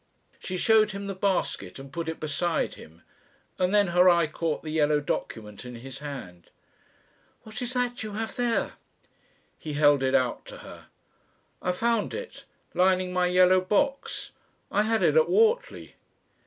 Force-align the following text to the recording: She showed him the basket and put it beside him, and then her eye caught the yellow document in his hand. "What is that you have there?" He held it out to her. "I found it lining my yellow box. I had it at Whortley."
She 0.39 0.57
showed 0.57 0.93
him 0.93 1.05
the 1.05 1.13
basket 1.13 1.77
and 1.77 1.93
put 1.93 2.09
it 2.09 2.19
beside 2.19 2.73
him, 2.73 3.03
and 3.59 3.71
then 3.71 3.89
her 3.89 4.09
eye 4.09 4.25
caught 4.25 4.63
the 4.63 4.71
yellow 4.71 4.99
document 4.99 5.63
in 5.63 5.75
his 5.75 5.99
hand. 5.99 6.49
"What 7.43 7.61
is 7.61 7.73
that 7.73 8.01
you 8.01 8.13
have 8.13 8.35
there?" 8.35 8.71
He 9.59 9.73
held 9.73 10.01
it 10.01 10.15
out 10.15 10.43
to 10.47 10.57
her. 10.65 10.87
"I 11.61 11.71
found 11.71 12.15
it 12.15 12.45
lining 12.73 13.13
my 13.13 13.27
yellow 13.27 13.61
box. 13.61 14.31
I 14.71 14.81
had 14.81 15.03
it 15.03 15.15
at 15.15 15.29
Whortley." 15.29 15.93